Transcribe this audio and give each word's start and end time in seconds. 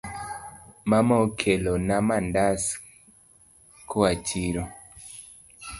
Mama 0.89 1.15
okelona 1.25 1.95
mandas 2.07 2.61
koa 3.89 4.11
chiro. 4.27 4.63